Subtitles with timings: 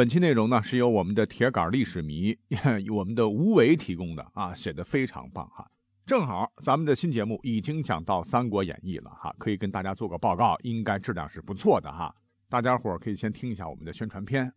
[0.00, 2.34] 本期内容呢是由我们的铁杆历史迷，
[2.90, 5.70] 我们的吴伟提供的啊，写的非常棒哈。
[6.06, 12.14] 正好咱们的新节目已经讲到《三国演义》了哈，可以跟大家做个报告，应该质量是不错的哈。
[12.48, 14.50] 大家伙可以先听一下我们的宣传片。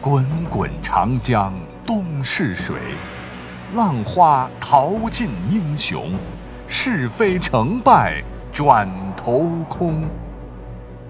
[0.00, 1.54] 滚滚长江
[1.86, 2.80] 东逝水，
[3.76, 6.10] 浪花淘尽英雄，
[6.66, 8.24] 是非成败。
[8.54, 10.04] 转头空，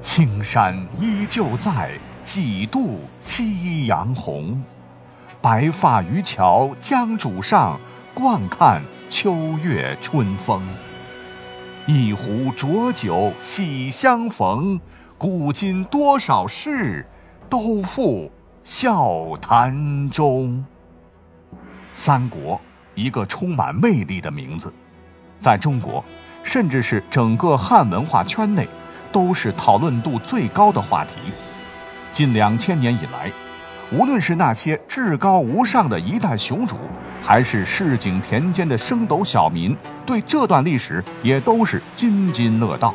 [0.01, 1.91] 青山依旧在，
[2.23, 4.65] 几度夕阳红。
[5.43, 7.79] 白发渔樵江渚上，
[8.15, 10.63] 惯看秋月春风。
[11.85, 14.81] 一壶浊酒喜相逢，
[15.19, 17.07] 古今多少事，
[17.51, 18.33] 都付
[18.63, 20.65] 笑谈中。
[21.93, 22.59] 三国，
[22.95, 24.73] 一个充满魅力的名字，
[25.39, 26.03] 在中国。
[26.45, 28.69] 甚至是整个汉文化圈内，
[29.11, 31.11] 都是讨论度最高的话题。
[32.13, 33.33] 近两千年以来，
[33.91, 36.77] 无论是那些至高无上的一代雄主，
[37.23, 42.95] 还是市井田间的升斗小民，对这段历史也都是津津乐道。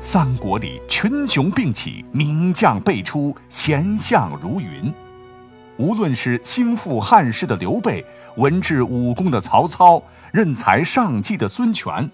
[0.00, 4.92] 三国里群雄并起，名将辈出，贤相如云。
[5.76, 8.04] 无论是兴复汉室的刘备，
[8.36, 10.02] 文治武功的曹操。
[10.32, 12.08] 任才上计的孙权，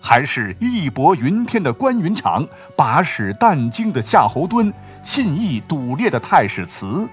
[0.00, 7.08] 还是义薄云天的关云长，把屎啖精的夏侯惇，信义笃烈的太史慈，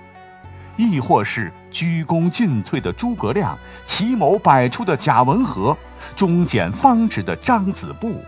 [0.77, 5.75] 亦或是鞠躬尽瘁的诸葛亮，奇谋百出的贾文和，
[6.16, 8.23] 忠简方直的张子布，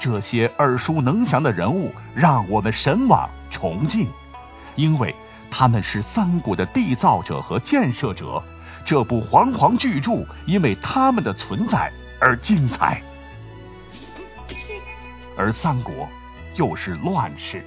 [0.00, 4.08] 这些耳熟能详的人物，让我们神往崇敬，
[4.74, 5.14] 因为
[5.48, 8.42] 他们是三国的缔造者和建设者。
[8.90, 13.00] 这部煌煌巨著，因为他们的存在而精彩。
[15.36, 16.08] 而三国，
[16.56, 17.64] 又是乱世。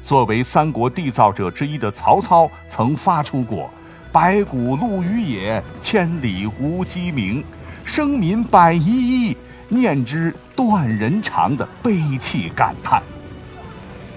[0.00, 3.68] 作为三国缔造者之一的曹操，曾发出过
[4.14, 7.42] “白骨露于野，千里无鸡鸣，
[7.84, 13.02] 生民百遗一，念之断人肠”的悲泣感叹。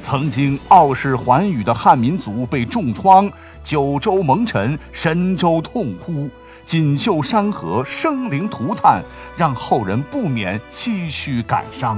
[0.02, 3.32] 曾经傲视寰宇的汉民族被重创。
[3.64, 6.28] 九州蒙尘，神州痛哭，
[6.66, 9.02] 锦绣山河生灵涂炭，
[9.38, 11.96] 让后人不免唏嘘感伤。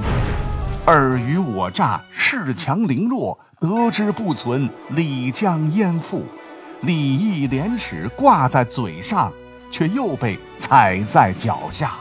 [0.84, 6.22] 尔虞我诈，恃强凌弱，得之不存，礼将焉附？
[6.82, 9.32] 礼义廉耻挂在嘴上，
[9.70, 11.92] 却又被踩在脚下。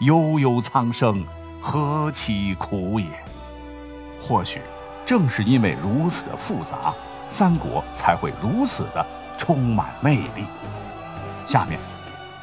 [0.00, 1.24] 悠悠苍生，
[1.58, 3.06] 何其苦也！
[4.22, 4.60] 或许，
[5.10, 6.94] 正是因为如此的复杂。
[7.28, 9.04] 三国才会如此的
[9.36, 10.44] 充满魅力。
[11.48, 11.80] 下面，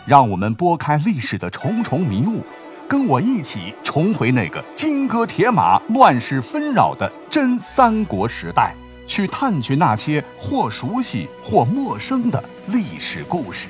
[0.06, 2.44] 让我们拨开历史的重重迷雾，
[2.86, 8.76] 跟我一起重回那个金戈铁马、乱世纷扰的真三国时代，
[9.08, 13.68] 去探寻那些或熟悉或陌生的历史故事。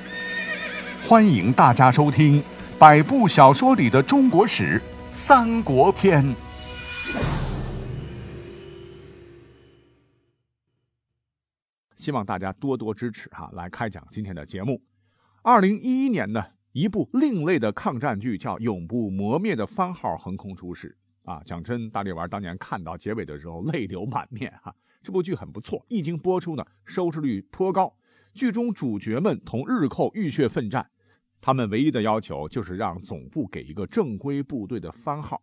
[1.08, 2.42] 欢迎大家收听
[2.80, 4.82] 百部小说里的中国史——
[5.14, 6.36] 三国篇。
[12.08, 14.82] 希望大家多多支持哈，来开讲今天的节目。
[15.42, 16.42] 二零一一年呢，
[16.72, 21.42] 一部另类的抗战剧叫《永不磨灭的番号》横空出世啊！
[21.44, 24.74] 讲真，大力丸当年看到结尾的时候泪流满面哈。
[25.04, 27.94] 这部剧很不错，一经播出呢，收视率颇高。
[28.34, 30.90] 剧中主角们同日寇浴血奋战，
[31.42, 35.42] 他们唯一的要求就是让总部给一个正规部队的番号。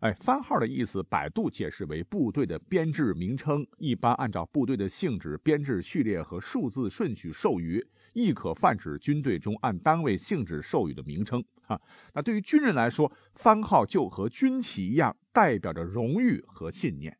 [0.00, 7.82] 哎，番号的意思，百度解释为部队的编制名称，一般按照部队的性质、编制序列和数字顺序授予，
[8.12, 11.42] 亦可泛指军队中按单位性质授予的名称。
[11.66, 11.80] 啊，
[12.12, 17.16] 那对于军人来说，番号就和军旗一样，代表着荣誉和信念。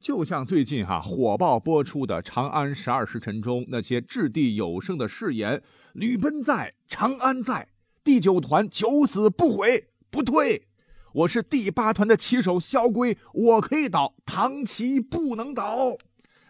[0.00, 5.62] 就像最近哈火爆播出的《长安十二时辰》中那些掷地有声的誓言
[5.92, 7.68] ：“吕奔在，长安在，
[8.02, 10.68] 第九团九死不悔，不退。”
[11.14, 15.94] 我是第八团的旗手萧规，我可以倒，唐旗不能倒。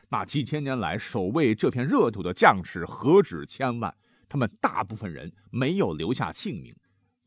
[0.08, 3.92] 那几千年来守卫这片热土的将士何止千万，
[4.28, 6.72] 他们大部分人没有留下姓名，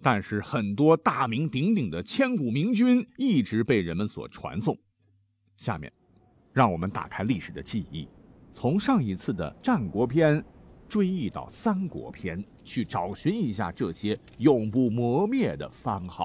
[0.01, 4.77] 但是很多大名鼎鼎的千古明君一直被人们所传颂。
[5.57, 5.91] 下面，
[6.53, 8.07] 让我们打开历史的记忆，
[8.53, 10.41] 从上一次的战国篇
[10.87, 16.24] 追忆到三国篇，去找寻一下这些永不磨灭的番号。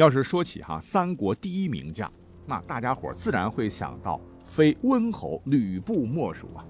[0.00, 2.10] 要是说起哈三国第一名将，
[2.46, 6.64] 那大家伙自然会想到非温侯吕布莫属啊。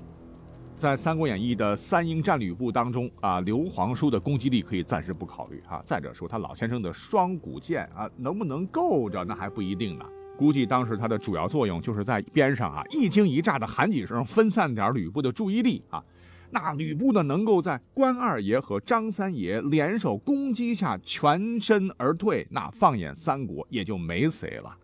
[0.74, 5.80] 在《三国演义》的三英战吕布当中啊，刘皇叔的攻击力可以暂时不考虑哈。
[5.86, 10.04] 再者说，他老先生的双股剑啊，能不能够着那还不一定呢。
[10.36, 16.02] 估计当时他的主要作用就是在边上啊一惊一乍的喊几声，分散点吕布的注意力啊。
[16.52, 24.76] 那吕布呢，能够在关二爷和张三爷联手攻击下全身而退，那放眼三国也就没谁了。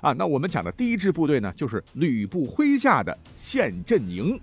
[0.00, 4.38] 啊，那我们讲的第一支部队呢，就是吕布麾下的陷阵营。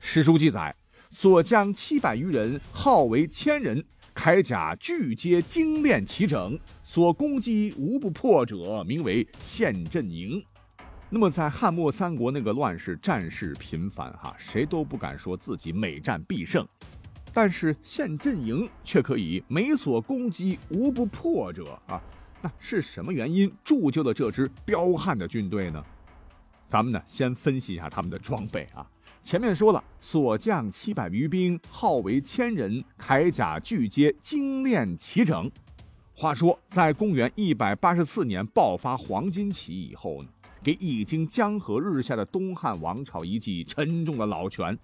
[0.00, 0.74] 史书记载，
[1.08, 3.82] 所将七百余人，号为千人，
[4.14, 10.42] 铠甲俱皆精炼齐整，所攻击无不破者，名为陷阵营。
[11.08, 16.66] 那么在汉末三国那个乱世，战事频繁，哈，谁都不敢说自己每战必胜，
[17.32, 22.02] 但是陷阵营却可以每所攻击无不破者啊。
[22.42, 25.82] 那是什么原因铸就了这支彪悍的军队呢？
[26.68, 28.84] 咱们呢先分析一下他们的装备啊。
[29.22, 35.48] 前面说了，所将七百余兵，号为千人，铠甲俱皆精炼齐整。
[36.12, 40.28] 话说，在公元一百八十四年爆发黄巾起义以后呢，
[40.62, 44.78] 给已经江河日下的东汉王朝一记沉重的老拳。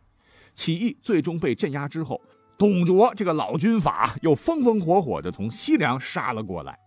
[0.54, 2.20] 起义最终被镇压之后，
[2.58, 6.78] 董卓这个老军阀又风风火火地从西凉杀了过来。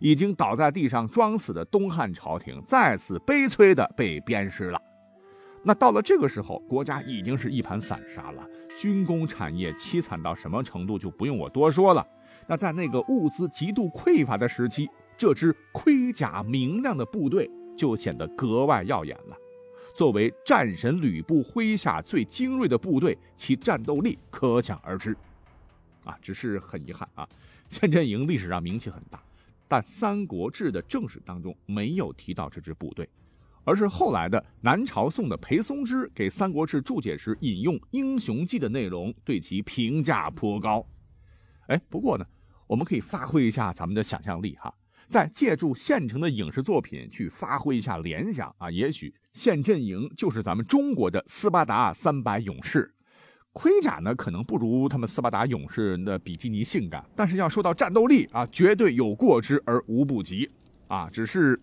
[0.00, 4.82] 已经倒在地上装死的东汉朝廷再次悲催地被鞭尸了。
[5.62, 8.44] 那到了这个时候，国家已经是一盘散沙了，
[8.76, 12.04] 军工产业凄惨到什么程度就不用我多说了。
[12.48, 17.48] 那在那个物资极度匮乏的时期，这支盔甲明亮的部队
[17.82, 19.36] 就显得格外耀眼了。
[19.92, 25.16] 作为战神吕布麾下最精锐的部队，其战斗力可想而知。
[26.04, 27.28] 啊，只是很遗憾啊，
[27.68, 29.20] 千阵营历史上名气很大。
[29.66, 33.08] 但《三国志》的正史当中没有提到这支部队，
[33.64, 40.86] 而是后来的南朝宋的裴松之给《三国志》注解时引用《英雄记》的内容，对其评价颇高。
[41.66, 42.24] 哎，不过呢，
[42.68, 44.72] 我们可以发挥一下咱们的想象力哈，
[45.12, 52.90] 再借助现成的影视作品去发挥一下联想啊，也许现阵营就是咱们中国的斯巴达三百勇士。
[53.52, 60.48] 盔甲呢，可能不如他们斯巴达勇士的比基尼性感，但是要说到战斗力啊，绝对有过之而无不及
[60.88, 61.10] 啊！
[61.12, 61.60] 只是，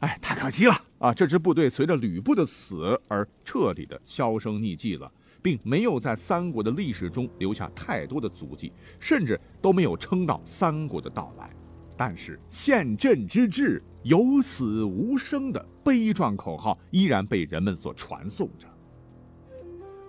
[0.00, 1.14] 哎，太可惜了啊！
[1.14, 5.08] 这支部队随着吕布的死而彻底的销声匿迹了，
[5.40, 11.48] 并没有在三国的历史中留下太多的足迹，甚至都没有撑到三国的到来。
[11.96, 18.66] 但是陷阵之志、有死无生的悲壮口号依然被人们所传颂着。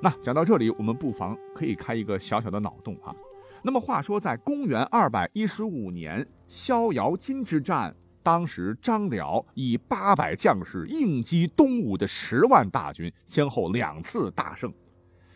[0.02, 3.16] 那讲到这里，我们不妨可以开一个小小的脑洞啊。
[3.62, 14.74] 那么话说，在公元二百一十五年逍遥津之战，当时张辽以八百将士应击东吴的十万大军，先后两次大胜。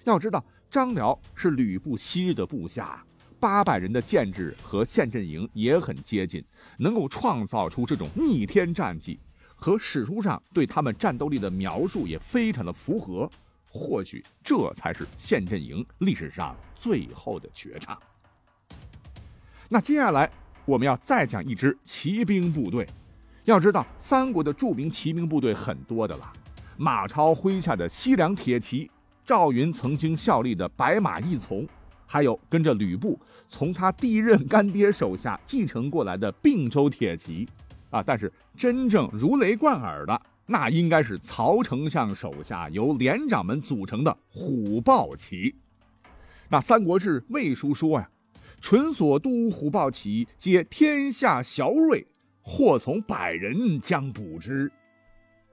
[0.04, 3.02] 要知道，张辽是吕布昔日的部下，
[3.40, 6.44] 八百人的建制和陷阵营也很接近，
[6.78, 9.20] 能够创造出这种逆天战绩，
[9.56, 13.30] 和史书上对他们战斗力的描述也非常的符合。
[13.70, 17.98] 或许这才是陷阵营历史上最后的绝唱。
[19.70, 20.32] 那接下来
[20.66, 22.88] 我们要再讲一支骑兵部队。
[23.44, 26.34] 要知道，三国的著名骑兵部队很多的了，
[26.76, 28.90] 马超麾下的西凉铁骑，
[29.24, 31.68] 赵云曾经效力的白马义从，
[32.08, 37.48] 还有跟着吕布从他第一任干爹手下继承过来的并州铁骑。
[37.92, 40.20] 啊，但是真正如雷贯耳的。
[40.50, 45.54] 那应该是曹丞相手下由连长们组成的虎豹骑。
[46.48, 48.10] 那《三国志·魏书》说呀
[48.62, 52.08] ：“纯所督虎豹骑，皆天下骁锐，
[52.42, 54.72] 或从百人将捕之。”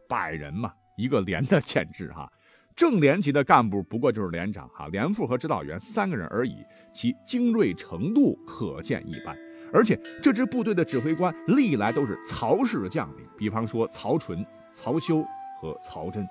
[0.08, 2.30] 百人嘛，一个连的建制哈。
[2.76, 6.56] 正连级的干部不过就是连长哈，连副和指导员三个人而已，
[6.92, 9.36] 其精锐程度可见一斑。
[9.72, 14.44] 而且这支部队的指挥官历来都是曹氏将领，比方说曹纯。
[14.76, 15.24] 曹休
[15.60, 16.26] 和曹真，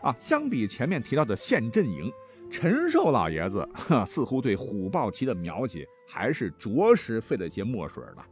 [0.00, 2.08] 啊，相比前面提到的陷阵营，
[2.48, 3.68] 陈寿老爷子
[4.06, 8.24] 似乎对虎豹骑的描写还是着实费了些墨水了。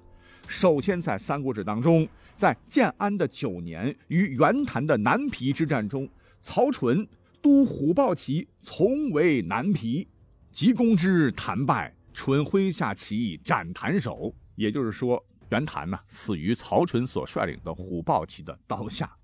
[0.46, 6.08] 首先，在《三国志》当中，在建安的九年与袁谭的南皮之战中，
[6.40, 7.04] 曹纯
[7.44, 10.08] 都虎豹骑从为南皮，
[10.50, 14.34] 急攻之，谭败，纯麾下起义斩谭首。
[14.54, 19.14] 也就是说，袁谭呢死于曹纯所率领的虎豹骑的刀下。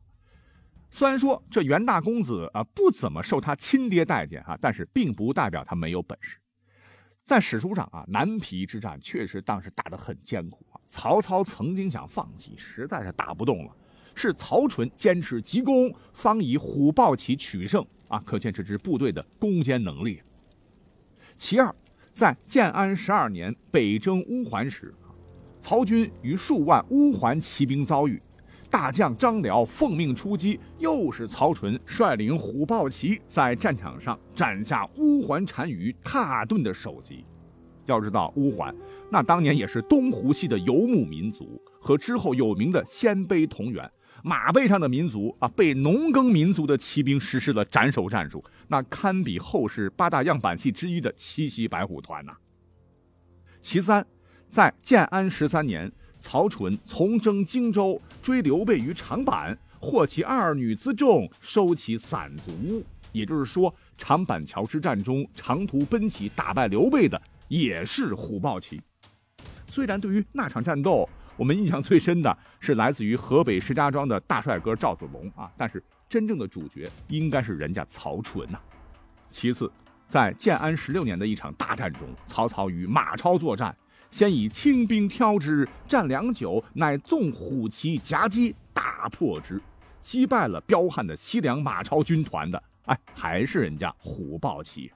[0.90, 6.36] 虽然说这袁大公子啊不怎么受他亲爹待见啊，但是并不代表他没有本事。
[7.24, 10.76] 在史书上啊，南皮之战确实当时打得很艰苦啊。
[10.86, 13.74] 曹操曾经想放弃，实在是打不动了，
[14.14, 20.20] 是曹纯坚持急攻，方以虎豹骑取胜，啊，可见这支部队的攻坚能力。
[21.36, 21.74] 其二，
[22.12, 24.92] 在建安十二年北征乌桓时，
[25.60, 28.20] 曹军与数万乌桓骑兵遭遇，
[28.68, 37.24] 大将张辽奉命出击，又是曹纯率领虎豹骑在战场上斩下乌桓单于蹋顿的首级。
[37.86, 38.74] 要知道，乌桓
[39.08, 43.88] 那当年也是东湖系的游牧民族，和之后有名的鲜卑同源。
[44.22, 52.32] 马背上的民族啊，被农耕民族的骑兵实施了斩首战术，那堪比后世八大样板戏之一的七袭白虎团呐。
[53.60, 54.06] 其三，
[54.48, 62.84] 在建安十三年，曹纯从征荆州，追刘备于长坂，获其二女辎重，收其散卒。
[63.12, 68.80] 也就是说，长坂桥之战中长途奔袭打败刘备的也是虎豹骑。
[69.66, 71.08] 虽然对于那场战斗，
[71.40, 78.60] 我们印象最深的是来自于河北石家庄的大帅哥赵子龙啊，但是真正的主角应该是人家曹纯呐。
[79.30, 79.72] 其次，
[80.06, 83.74] 在建安十六年的一场大战中，曹操与马超作战，
[84.10, 89.58] 先以轻兵挑之，战良久，乃纵虎骑夹击，大破之，
[89.98, 94.92] 击败了彪悍的西凉马超军团的，哎，还是人家虎豹骑。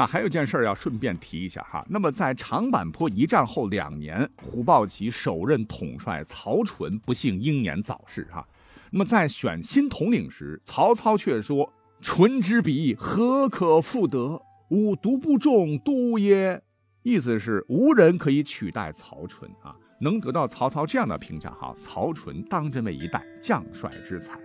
[0.00, 1.84] 那还有件事要顺便提一下哈。
[1.86, 8.48] 那么在长坂坡一战后两年，虎豹骑首任统帅曹纯不幸英年早逝哈。
[8.90, 14.40] 那么在选新统领时，曹操却说：“纯之笔何可复得？
[14.70, 16.62] 吾独不中都耶？”
[17.04, 19.76] 意思是无人可以取代曹纯啊。
[20.00, 24.40] 能得到曹操这样的评价哈，曹纯当真为一代将帅之才。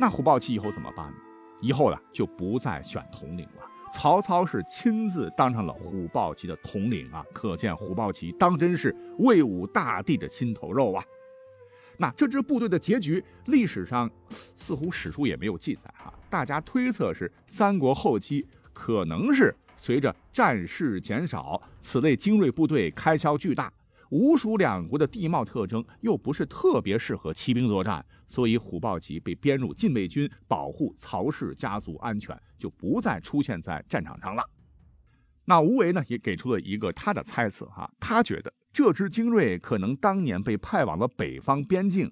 [0.00, 1.16] 那虎豹骑以后怎么办呢？
[1.60, 3.69] 以后呢就不再选统领了。
[3.92, 11.04] 曹操是亲自当上了虎豹骑的统领啊，可见虎豹骑当真是魏武大帝的心头肉啊。
[11.98, 14.10] 那这支部队的结局，历史上
[14.56, 16.12] 似乎史书也没有记载哈。
[16.30, 23.70] 大家推测是三国后期可能是随着战事减少，此类精锐部队开销巨大。
[24.10, 34.42] 吴蜀两国的地貌特征又不是特别适合骑兵作战，所以虎豹骑被编入禁卫军，保护曹氏家族安全，就不再出现在战场上了。
[35.44, 42.08] 那吴为呢，也给出了一个他的猜测哈，他觉得这支精锐可能当年被派往了北方边境，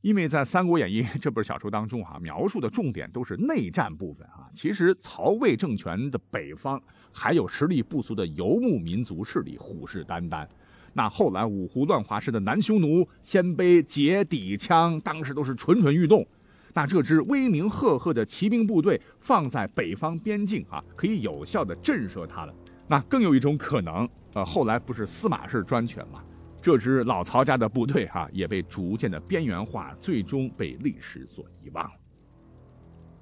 [0.00, 6.80] 因为在《三国演义》 这本小说当中哈，描述的重点都是内战部分啊，其实曹魏政权的北方
[7.12, 10.48] 还有实力不俗的游牧民族势力虎视眈眈。
[10.92, 16.26] 那后来五胡乱华时的南匈奴、鲜卑、羯、氐、羌，当时都是蠢蠢欲动。
[16.74, 22.54] 那这支威名赫赫的骑兵部队放在北方边境啊，可以有效的震慑他们。
[22.86, 26.22] 那更有一种可能，呃，后来不是司马氏专权吗？
[26.60, 31.92] 这支老曹家的部队哈，也被逐渐的边缘化，最终被历史所遗忘了。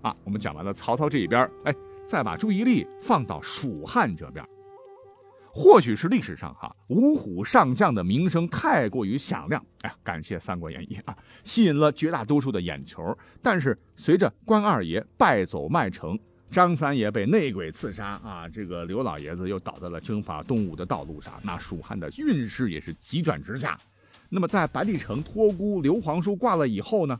[0.02, 1.74] 啊，我们讲完了曹操这一边，哎，
[2.06, 4.44] 再把注意力放到蜀汉这边。
[5.56, 13.16] 或许是历史上哈五虎上将的名声太过于响亮，哎呀，感谢《三国演义》啊，吸引了绝大多数的眼球。
[13.42, 16.18] 但是随着关二爷败走麦城，
[16.50, 23.78] 张三爷被内鬼刺杀啊，这个刘老爷子又倒在了征伐东吴的道路上，那蜀汉的运势也是急转直下。
[24.28, 27.18] 那么在白帝城托孤刘皇叔挂了以后呢，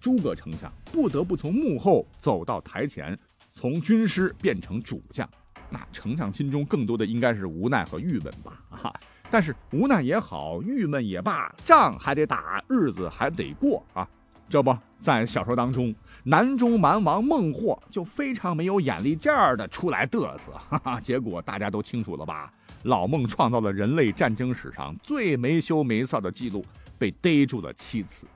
[0.00, 3.18] 诸葛丞相不得不从幕后走到台前，
[3.52, 5.28] 从军师变成主将。
[5.72, 8.92] 那丞相心中更多的应该是无奈和郁闷吧，啊！
[9.30, 14.06] 但是无奈也好，郁闷也罢，仗还得打，日子还得过啊！
[14.50, 21.00] 这不在小说当中，南中蛮王孟获就非常没有眼力劲儿的出来嘚瑟，哈哈！
[21.00, 22.52] 结果大家都清楚了吧？
[22.82, 26.62] 老孟创造了人类战争史上最没羞没臊的记录，
[26.98, 28.26] 被逮住了七次，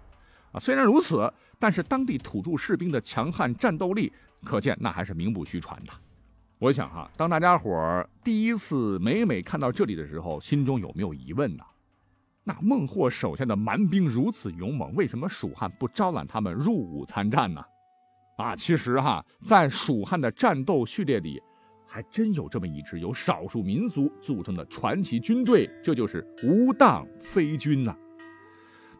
[0.52, 0.58] 啊！
[0.58, 4.10] 虽然如此，但是当地土著士兵的强悍战斗力，
[4.42, 5.92] 可见那还是名不虚传的。
[6.58, 11.62] 我想哈，当大家伙儿第一次每每看到这里的时候，心中有没有疑问呢？
[12.44, 17.62] 那孟获手下的蛮兵如此勇猛，为什么蜀汉不招揽他们入伍参战呢？
[18.38, 21.38] 啊，其实哈，在蜀汉的战斗序列里，
[21.86, 27.94] 还真有这么一支由少数民族组成的传奇军队，这就是无当飞军呐。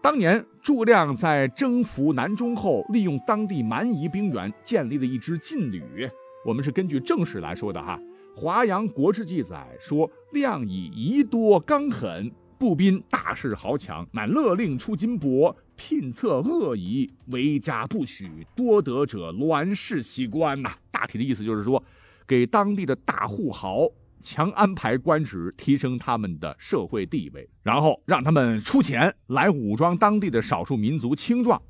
[0.03, 6.07] 当年诸葛亮在征服南中后，利用当地蛮夷兵员，建立了一支劲旅。
[6.47, 7.99] 我们是根据正史来说的哈，
[8.41, 20.71] 《华阳国志》记载说，亮以夷多刚狠，步兵大势豪强，乃勒令出金帛，聘策恶夷，为家不许，多得者栾氏袭官呐。
[20.93, 21.83] 大体的意思就是说，
[22.29, 23.89] 给当地的大户豪
[24.21, 31.61] 强安排官职，提升他们的社会地位，然后让他们出钱来武装当地的少数民族青壮。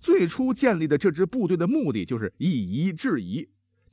[0.00, 3.46] 最初建立的这支部队的目的就是以夷制夷。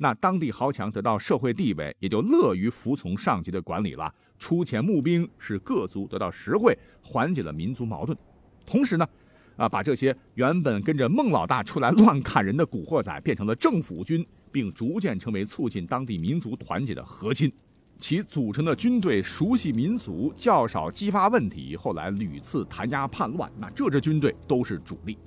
[0.04, 8.18] 那当地豪强得到社会地位，也就乐于服从上级的管理了，出钱募兵，使各族得到实惠，缓解了民族矛盾。
[8.66, 9.08] 同时呢，
[9.56, 17.50] 啊，把这些原本跟着孟老大出来乱砍人的古惑仔变成了政府军，并逐渐成为促进当地民族团结的核心。
[17.98, 25.18] 其组成的军队熟悉民俗，较少激发问题，后来屡次弹压叛乱，那这支军队都是主力。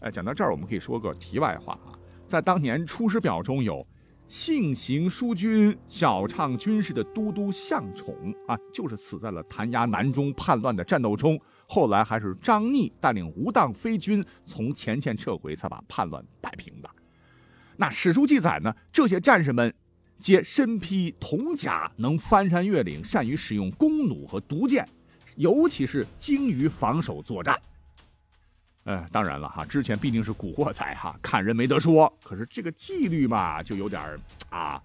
[0.00, 1.92] 哎，讲到这儿，我们可以说个题外话啊，
[2.26, 3.86] 在当年《出师表》中有
[4.28, 8.14] “性行淑军，小唱军事”的都督向宠
[8.46, 11.40] 啊，就是死在了弹压南中叛乱的战斗中。
[11.66, 16.90] 后来还是张逆带领无当飞军从前线撤回，才把叛乱摆平的。
[17.76, 19.74] 那史书记载呢，这些战士们。
[20.18, 24.84] 皆身披铜甲，能翻山越岭，善于使用弓弩和毒箭，
[25.36, 27.56] 尤其是精于防守作战。
[28.88, 32.10] 呃，当然了哈，之前毕竟是古惑仔哈，看人没得说。
[32.24, 34.00] 可是这个纪律嘛，就有点
[34.48, 34.80] 啊。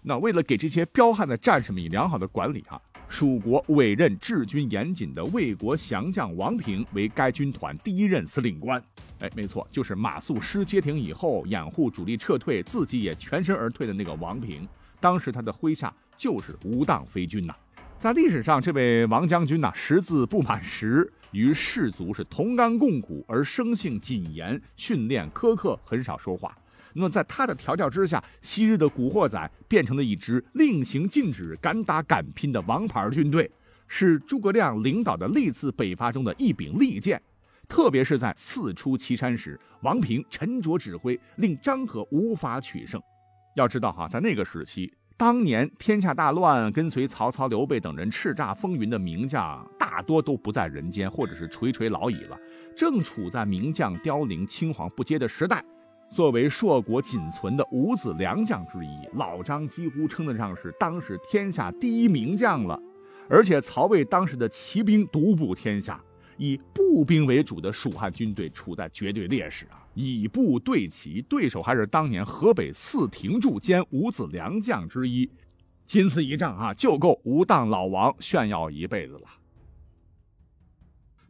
[0.00, 8.80] 那为了给这些彪悍的战士们以良好的管理哈，蜀国委任治军严谨的魏国降将王平为该军团第一任司令官。
[9.18, 14.68] 哎，没错，就是马谡失街亭以后，掩护主力撤退，自己也全身而退的那个王平。
[15.00, 17.52] 当时他的麾下就是无当飞军呐。
[17.98, 26.56] 在历史上，这位王将军呐，识字不满十，与士卒是同甘共苦，而生性谨严，训练苛刻，很少说话。
[26.94, 33.50] 那么在他的调教之下，昔日的古惑仔变成了一支令行禁止、敢打敢拼的王牌军队，
[33.88, 37.20] 是诸葛亮领导的历次北伐中的一柄利剑。
[37.66, 43.00] 特别是在四出祁山时，王平沉着指挥，令张合无法取胜。
[43.56, 52.38] 要知道哈，在那个时期，当年天下大乱，跟随曹操、刘备等人叱咤风云的名将，大多都不在人间，或者是垂垂老矣了。
[52.76, 55.64] 正处在名将凋零、青黄不接的时代。
[56.10, 62.78] 作为硕国仅存的五子良将之一，老张几乎称得上是当时天下第一名将了。
[63.28, 66.00] 而且曹魏当时的骑兵独步天下。
[66.42, 69.86] 以步兵为主的蜀汉军队处在绝对劣势啊！
[69.94, 75.30] 以步对骑，对手还是当年河北四庭柱兼五子良将之一，
[75.86, 79.28] 仅此一仗啊，就够吴当老王炫耀一辈子了。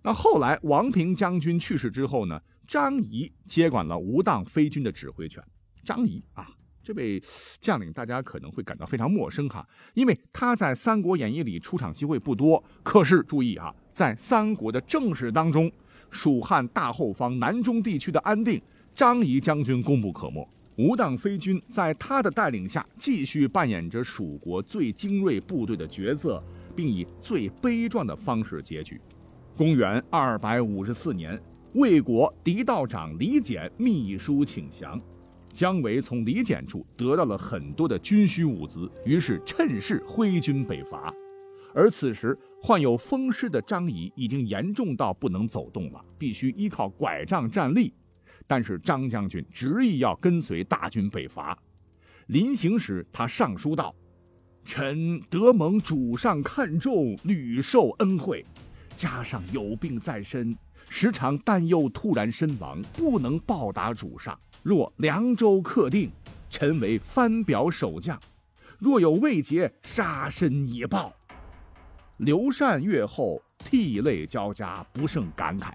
[0.02, 5.44] 那后来王平将军去世之后呢，张仪接管了吴当飞军的指挥权。
[5.84, 6.48] 张仪啊。
[6.84, 7.22] 这位
[7.60, 12.60] 将领大家可能会感到非常陌生哈，因为他在《三国演义》里出场机会不多。
[12.82, 15.70] 可是注意啊，在三国的正史当中，
[16.10, 18.60] 蜀汉大后方南中地区的安定，
[18.94, 20.48] 张仪将军功不可没。
[20.76, 26.42] 吴当飞军在他的带领下，继续扮演着蜀国最精锐部队的角色，
[26.74, 28.98] 并以最悲壮的方式结局。
[29.54, 31.38] 公元二百五十四年，
[31.74, 34.98] 魏国狄道长李简密书请降。
[35.52, 41.12] 姜维从李简处得到了很多的军需物资，于是趁势挥军北伐。
[41.74, 47.92] 而此时患有风湿的张仪已经严重到不能走动了，必须依靠拐杖站立。
[48.46, 51.58] 但是张将军执意要跟随大军北伐。
[52.28, 53.92] 临行时，他上书道
[54.64, 58.46] ：“臣得蒙主上看重，屡受恩惠，
[58.94, 60.56] 加上有病在身，
[60.88, 66.08] 时常担忧突然身亡，不能报答主上。”若凉州客定，
[66.48, 68.16] 臣为番表守将；
[68.78, 71.12] 若有未捷，杀身以报。
[72.22, 75.72] 刘禅阅后，涕泪交加，不胜感慨。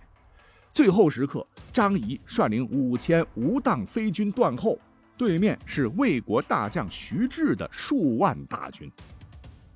[0.71, 4.79] 最后时刻，张仪率领五千无当飞军断后，
[5.17, 8.89] 对面是魏国大将徐志的数万大军。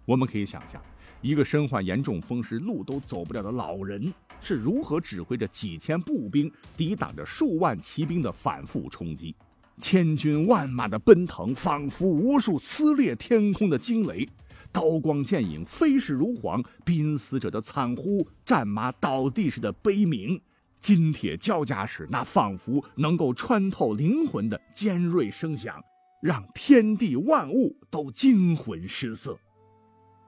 [0.06, 0.82] 我们可以想象，
[1.20, 4.14] 一个身患严重风湿、路都走不了的老人。
[4.40, 9.36] 是如何指挥着几千步兵抵挡着数万骑兵的反复冲击？
[9.78, 14.26] 千军万马的奔腾，仿佛无数撕裂天空的惊雷；
[14.72, 20.40] 刀光剑影，飞逝如簧；濒死者的惨呼，战马倒地时的悲鸣，
[20.80, 25.82] 金铁交加时那仿佛能够穿透灵魂的尖锐声响，
[26.22, 29.38] 让天地万物都惊魂失色。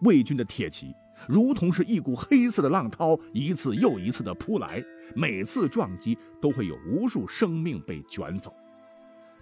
[0.01, 0.93] 魏军的铁骑。
[1.25, 4.84] 如同是一股黑色的浪涛，一次又一次的扑来，
[5.15, 8.53] 每次撞击都会有无数生命被卷走。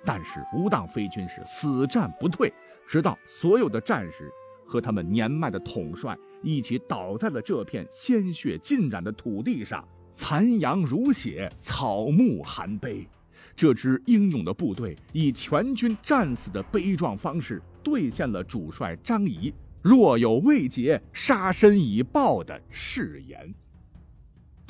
[0.06, 2.54] 但是吴当飞军是死战不退，
[2.88, 4.30] 直到所有的战士
[4.72, 13.06] 和他们年迈的统帅一起倒在了这片鲜血浸染的土地上，残阳如血，草木含悲。
[13.54, 19.54] 这支英勇的部队以全军战死的悲壮方式，兑现了主帅张仪。
[19.82, 23.54] 若有未捷，杀身以报的誓言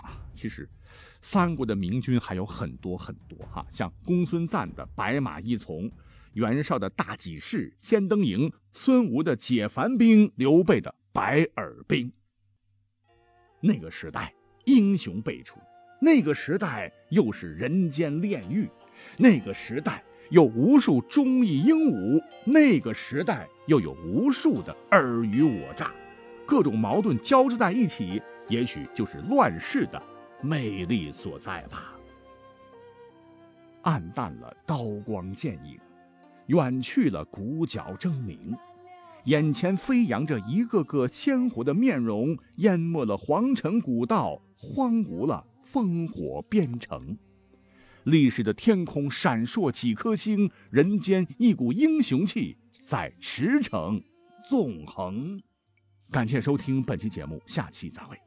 [0.02, 0.18] 啊！
[0.34, 0.68] 其实，
[1.22, 5.92] 三国的明军还有很多很多哈，像公孙瓒的白马一从，
[6.34, 12.12] 袁绍的大济士、先登营，孙吴的解樊兵，刘备的白耳兵。
[13.60, 14.34] 那个时代
[14.66, 15.60] 英雄辈出，
[16.02, 18.70] 那个时代又是人间炼狱，
[19.18, 25.94] 那个时代有无数忠义英武，那个时代又有无数的尔虞我诈，
[26.46, 30.02] 各种矛盾交织在一起，也许就是乱世的
[30.42, 31.96] 魅力所在吧。
[33.84, 35.80] 暗淡了刀光剑影，
[36.48, 38.56] 远去了鼓角争鸣。
[39.26, 47.18] 眼前飞扬着一个个鲜活的面容，淹没了皇城古道，荒芜了烽火边城。
[48.06, 54.02] 历史的天空闪烁几颗星，人间一股英雄气在驰骋
[54.50, 55.40] 纵横。
[56.12, 58.18] 感谢收听本期节目，下期再会。